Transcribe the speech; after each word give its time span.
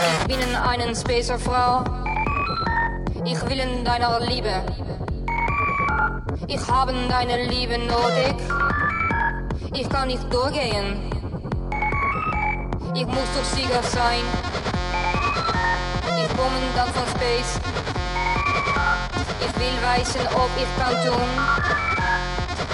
Ich 0.00 0.26
bin 0.26 0.54
eine 0.54 0.94
Spacerfrau. 0.94 1.84
Ich 3.24 3.40
will 3.48 3.58
in 3.58 3.84
deiner 3.84 4.20
Liebe. 4.20 4.62
Ich 6.46 6.66
habe 6.68 6.94
deine 7.08 7.44
Liebe 7.44 7.78
nötig. 7.78 8.36
Ich 9.72 9.88
kann 9.88 10.08
nicht 10.08 10.32
durchgehen. 10.32 11.10
Ich 12.94 13.06
muss 13.06 13.28
doch 13.34 13.44
Sieger 13.44 13.82
sein. 13.82 14.24
Ich 16.16 16.28
komme 16.36 16.58
dann 16.74 16.88
von 16.88 17.06
Space. 17.14 17.60
Ich 19.40 19.60
will 19.60 19.76
weisen, 19.82 20.26
ob 20.34 20.50
ich 20.56 20.82
kann 20.82 20.94
tun. 21.06 21.28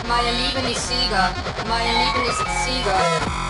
Meine 0.08 0.30
Liebe 0.36 0.70
ist 0.70 0.88
Sieger. 0.88 1.30
Meine 1.68 1.88
Liebe 1.88 2.28
ist 2.28 2.64
Sieger. 2.64 3.43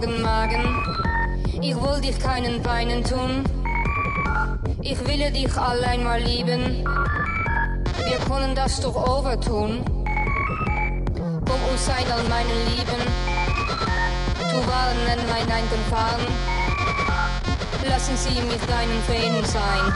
Keinen 0.00 0.22
Sorgen 0.22 0.22
machen. 0.22 0.82
Ich 1.60 1.74
will 1.74 2.00
dich 2.00 2.18
keinen 2.18 2.62
Beinen 2.62 3.04
tun. 3.04 3.44
Ich 4.82 4.98
will 5.06 5.30
dich 5.30 5.56
allein 5.56 6.04
mal 6.04 6.20
lieben. 6.20 6.84
Wir 8.06 8.18
können 8.28 8.54
das 8.54 8.80
doch 8.80 8.94
overtun. 8.94 9.84
Komm 11.14 11.60
und 11.70 11.78
sei 11.78 12.04
dann 12.08 12.28
meine 12.28 12.54
Lieben. 12.70 13.02
Du 14.38 14.56
warnen 14.66 15.20
mein 15.28 15.50
Eingefahren. 15.50 16.26
Lassen 17.88 18.16
Sie 18.16 18.40
mich 18.42 18.60
deinen 18.66 19.02
Frieden 19.06 19.44
sein. 19.44 19.92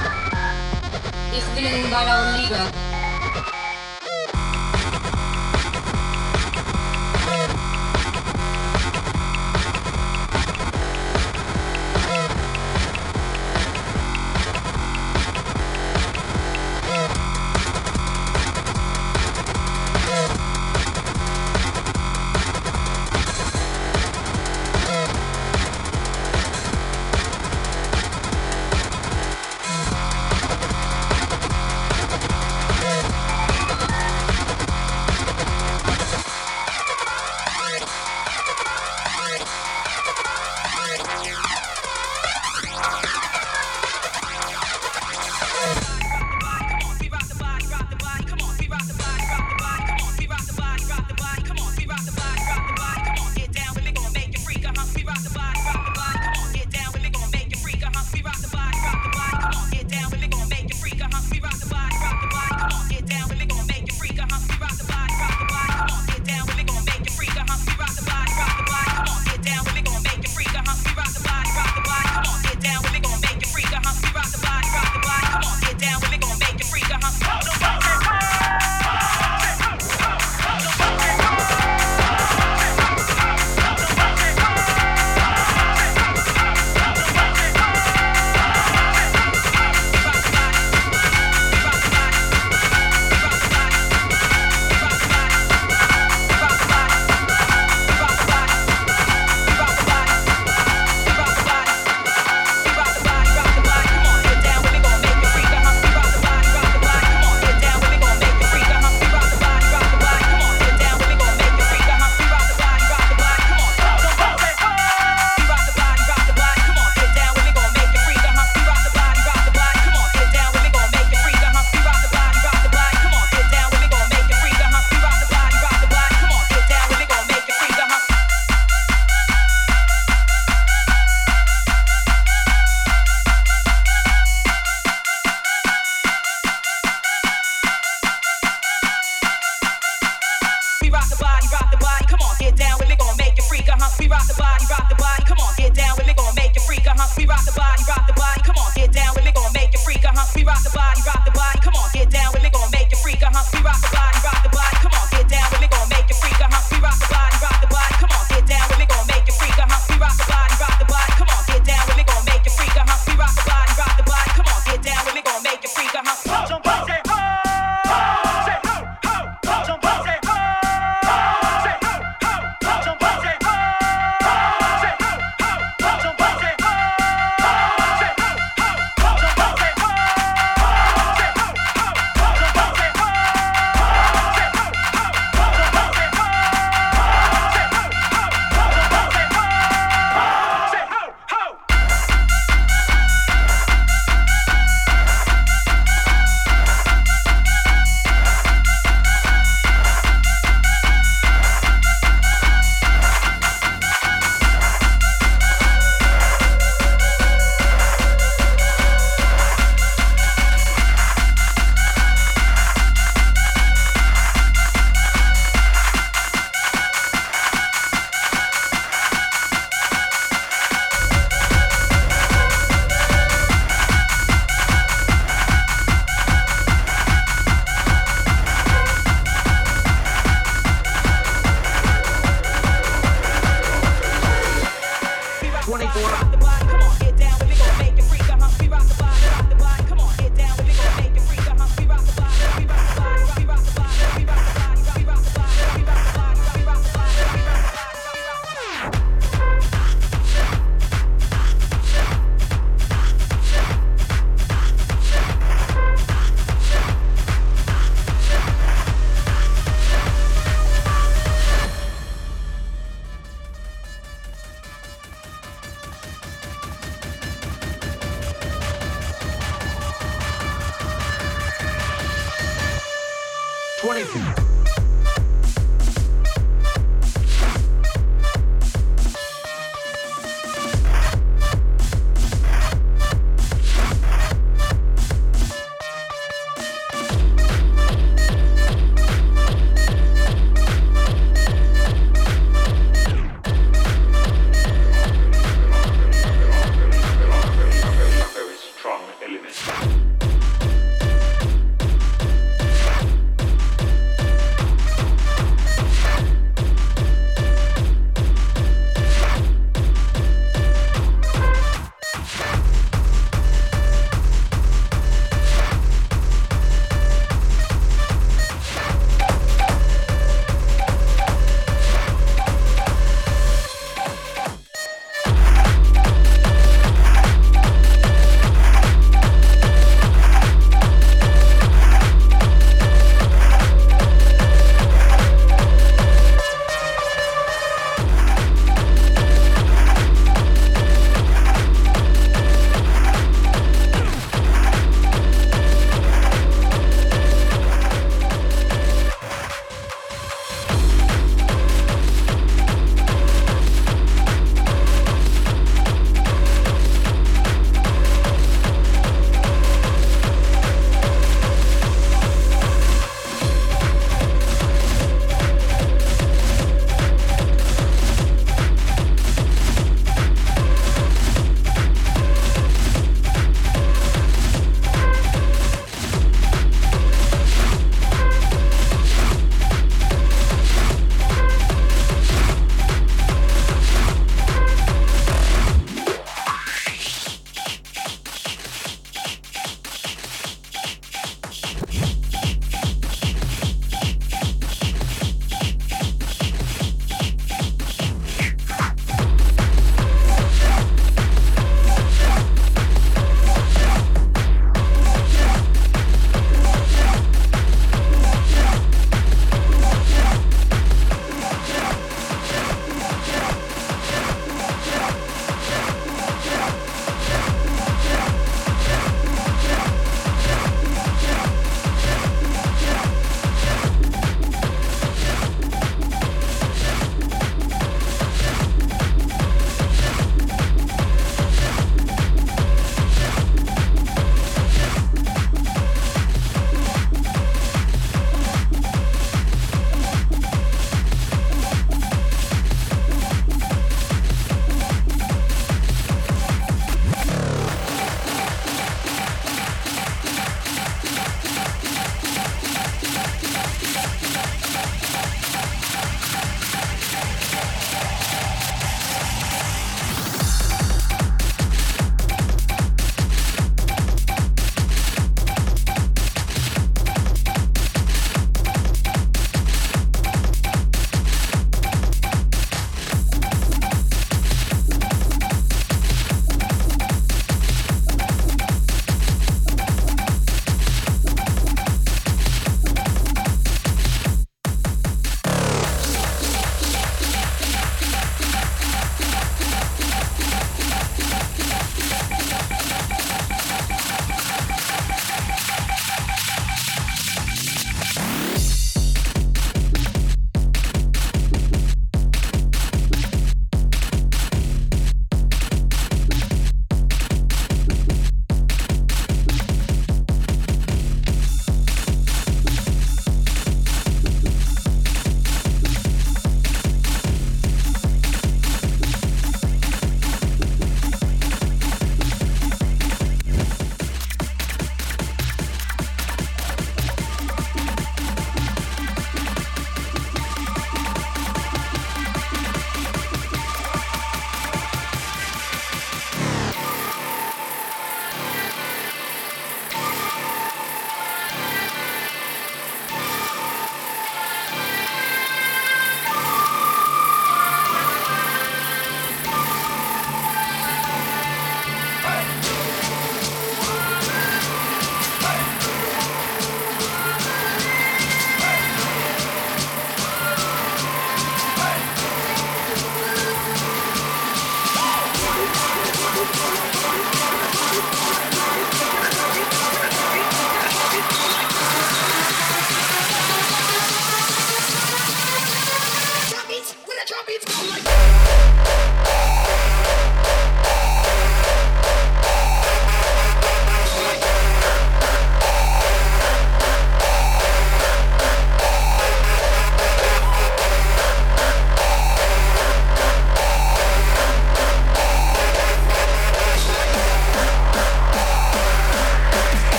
Ich 1.32 1.44
will 1.56 1.84
in 1.84 1.90
deiner 1.90 2.36
Liebe. 2.38 2.91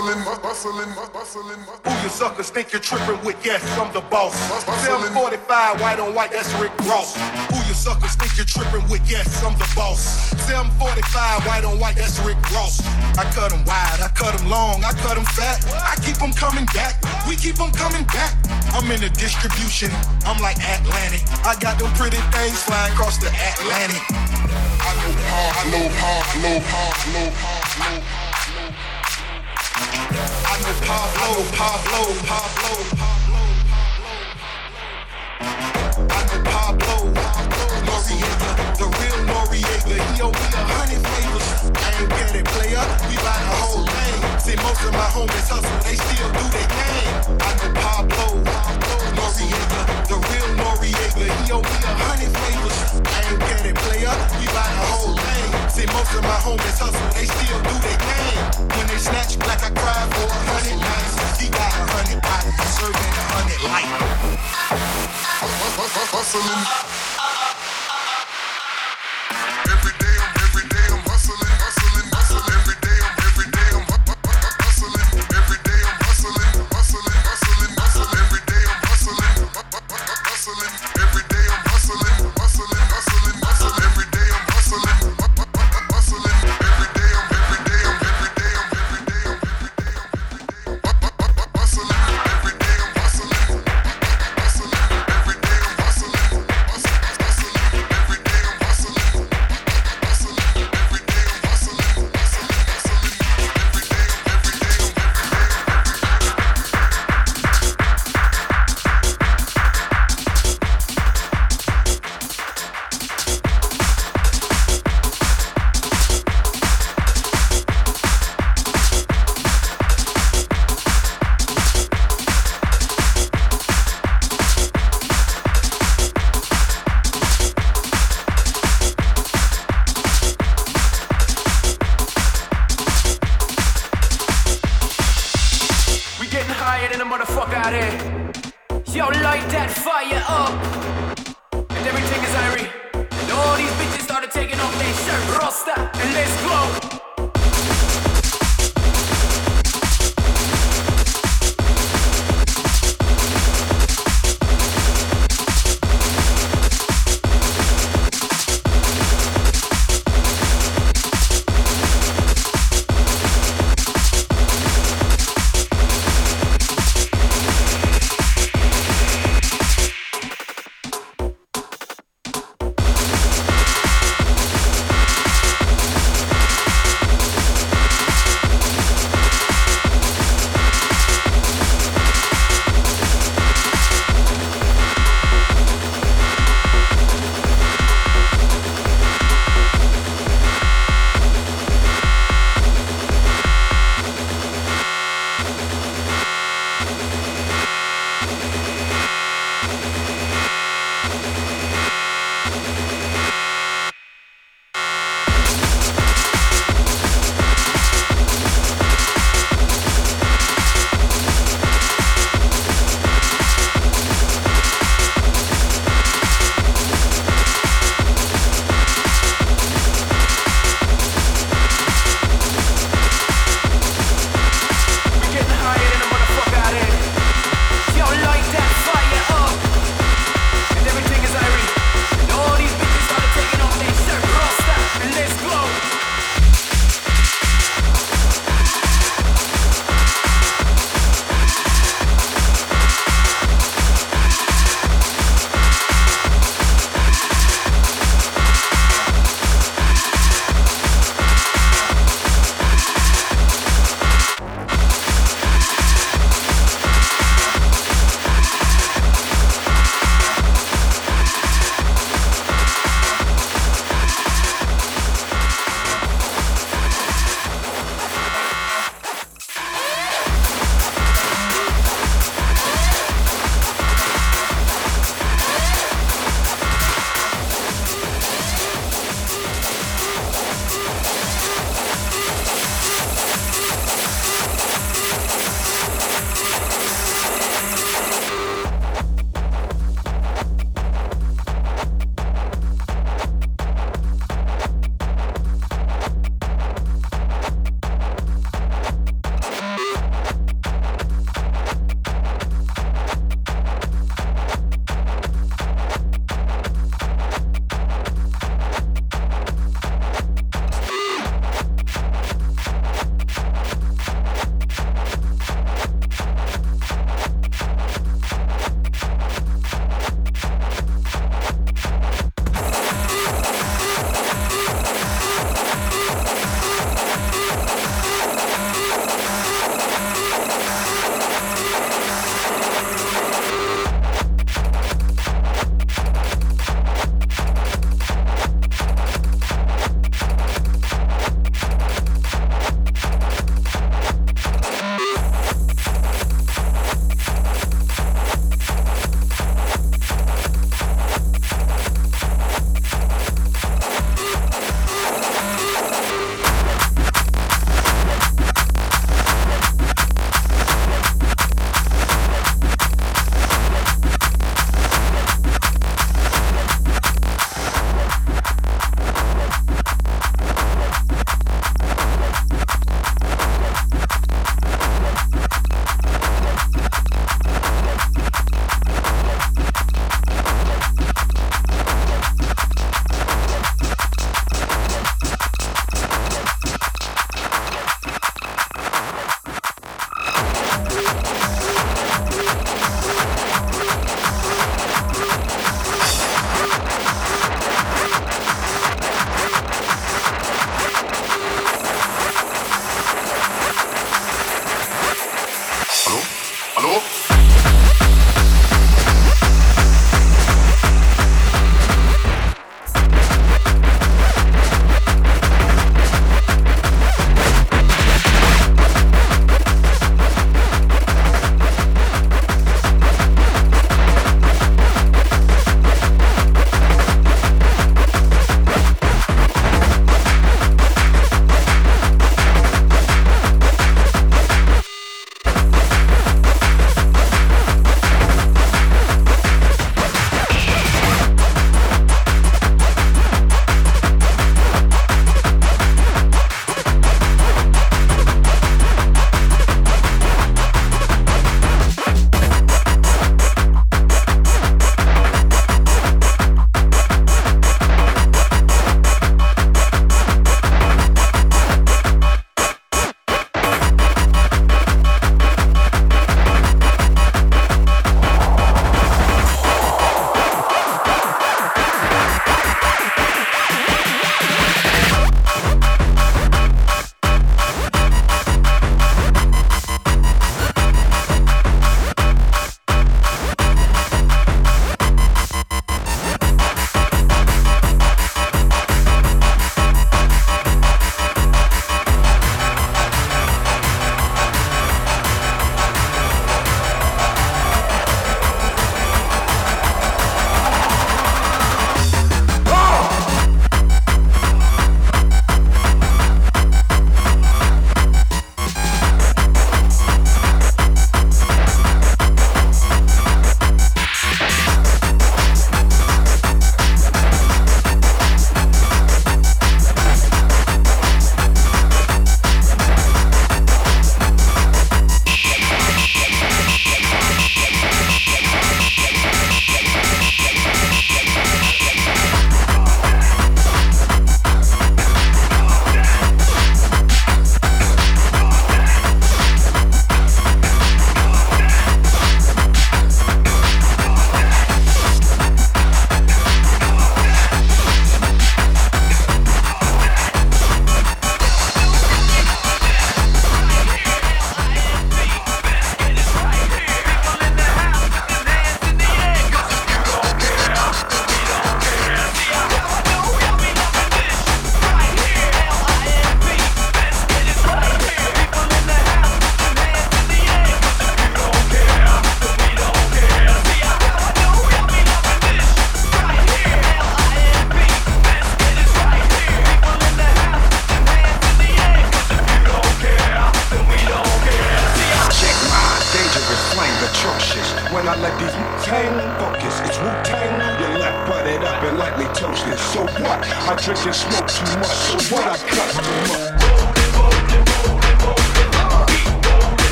Bustling, 0.00 0.24
bustling, 0.40 0.94
bustling. 1.12 1.60
Who 1.84 1.92
you 2.00 2.08
suckers 2.08 2.48
think 2.48 2.72
you're 2.72 2.80
tripping 2.80 3.20
with? 3.20 3.36
Yes, 3.44 3.60
I'm 3.76 3.92
the 3.92 4.00
boss. 4.08 4.32
745, 4.88 5.44
white 5.76 6.00
on 6.00 6.14
white, 6.14 6.32
that's 6.32 6.48
Rick 6.56 6.72
Ross. 6.88 7.20
Who 7.52 7.60
you 7.68 7.76
suckers 7.76 8.16
think 8.16 8.32
you're 8.40 8.48
tripping 8.48 8.88
with? 8.88 9.04
Yes, 9.04 9.28
I'm 9.44 9.52
the 9.60 9.68
boss. 9.76 10.32
745, 10.48 11.44
white 11.44 11.64
on 11.68 11.78
white, 11.78 11.96
that's 11.96 12.16
Rick 12.24 12.40
Ross. 12.48 12.80
I 13.20 13.28
cut 13.36 13.52
them 13.52 13.60
wide, 13.68 14.00
I 14.00 14.08
cut 14.16 14.32
them 14.40 14.48
long, 14.48 14.80
I 14.88 14.96
cut 15.04 15.20
them 15.20 15.28
fat. 15.36 15.60
I 15.68 16.00
keep 16.00 16.16
them 16.16 16.32
coming 16.32 16.64
back, 16.72 16.96
we 17.28 17.36
keep 17.36 17.60
them 17.60 17.70
coming 17.76 18.08
back. 18.08 18.32
I'm 18.72 18.88
in 18.88 19.04
the 19.04 19.12
distribution, 19.20 19.92
I'm 20.24 20.40
like 20.40 20.56
Atlantic. 20.64 21.28
I 21.44 21.60
got 21.60 21.76
them 21.76 21.92
pretty 22.00 22.24
things 22.32 22.56
flying 22.64 22.96
across 22.96 23.20
the 23.20 23.28
Atlantic. 23.28 24.00
I 24.08 24.96
know 24.96 25.12
how, 25.28 25.60
I 25.60 25.64
know 25.68 25.86
how, 25.92 26.16
low, 26.40 26.56
how, 26.56 26.88
low, 27.12 27.28
how, 27.36 27.60
low. 27.84 28.00
I 28.00 28.00
know 28.00 28.39
Pablo, 29.80 31.40
Pablo, 31.56 32.12
Pablo, 32.28 32.72
Pablo. 33.00 33.40
I 35.40 36.20
know 36.28 36.40
Pablo, 36.44 36.96
Noriega, 37.88 38.50
the 38.76 38.84
real 38.84 39.18
Noriega. 39.24 39.96
He 40.12 40.20
owe 40.20 40.28
a 40.28 40.60
hundred 40.68 41.00
favors. 41.00 41.48
I 41.72 41.88
ain't 41.96 42.10
get 42.10 42.36
it, 42.36 42.44
player. 42.52 42.84
We 43.08 43.16
buy 43.24 43.40
the 43.40 43.56
whole 43.56 43.86
thing. 43.86 44.16
See, 44.38 44.56
most 44.56 44.84
of 44.84 44.92
my 44.92 45.08
homies 45.16 45.48
hustle, 45.48 45.78
they 45.80 45.96
still 45.96 46.28
do 46.28 46.44
their 46.52 46.68
thing. 46.76 47.40
I 47.40 47.56
know 47.56 47.72
Pablo, 47.80 48.26
Noriega, 49.16 49.80
the 50.08 50.16
real 50.28 50.59
Noriega. 50.80 51.28
He 51.44 51.52
owe 51.52 51.60
me 51.60 51.76
a 51.84 51.92
hundred 52.00 52.32
favors. 52.32 52.78
I 53.04 53.20
ain't 53.28 53.40
get 53.40 53.66
it, 53.66 53.76
player. 53.76 54.14
We 54.40 54.46
buy 54.48 54.64
the 54.64 54.84
whole 54.88 55.16
thing. 55.16 55.68
See, 55.68 55.86
most 55.92 56.14
of 56.14 56.22
my 56.22 56.38
homies 56.40 56.78
hustle, 56.80 57.08
they 57.12 57.26
still 57.26 57.60
do 57.60 57.74
their 57.84 57.98
thing. 58.00 58.68
When 58.76 58.86
they 58.88 58.98
snatch 58.98 59.38
black, 59.38 59.62
I 59.62 59.70
cry 59.70 60.08
for 60.16 60.26
a 60.26 60.40
hundred 60.48 60.80
nights. 60.80 61.40
He 61.40 61.48
got 61.48 61.72
a 61.72 61.84
hundred 61.92 62.20
bodies, 62.22 62.56
serving 62.76 62.96
a 62.96 63.24
hundred 63.36 63.60
light. 63.68 63.90
Hustling. 66.12 67.19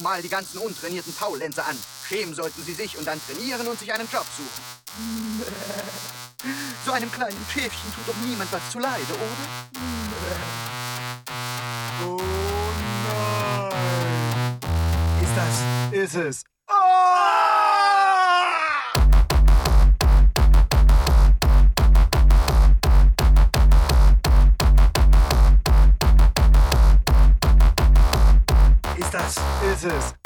Doch 0.00 0.04
mal 0.04 0.22
die 0.22 0.28
ganzen 0.28 0.58
untrainierten 0.58 1.12
Faulenzer 1.12 1.66
an. 1.66 1.76
Schämen 2.08 2.34
sollten 2.34 2.64
Sie 2.64 2.72
sich 2.72 2.96
und 2.98 3.06
dann 3.06 3.20
trainieren 3.26 3.66
und 3.66 3.78
sich 3.78 3.92
einen 3.92 4.08
Job 4.10 4.26
suchen. 4.36 4.62
So 6.86 6.92
einem 6.92 7.12
kleinen 7.12 7.36
Schäfchen 7.52 7.92
tut 7.94 8.08
doch 8.08 8.16
niemand 8.26 8.50
was 8.50 8.70
zuleide, 8.70 9.12
oder? 9.12 9.26
Oh 12.02 12.18
nein. 13.10 14.58
Ist 15.22 15.36
das? 15.36 15.92
Ist 15.92 16.14
es. 16.14 16.36
Ist 16.38 16.44
das? 29.82 30.19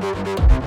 Música 0.00 0.57